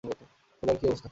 [0.03, 0.99] শোলার কী অবস্থা?